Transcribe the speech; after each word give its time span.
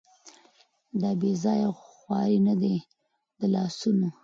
دا 1.01 1.11
بېځايه 1.21 1.69
خوارۍ 1.79 2.37
نه 2.47 2.53
دي 2.61 2.75
د 3.39 3.41
لاسونو 3.53 4.09